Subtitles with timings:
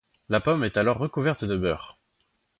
[0.29, 1.99] La pomme est alors recouverte de beurre.